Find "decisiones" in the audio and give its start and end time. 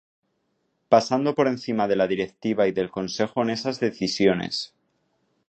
3.79-4.73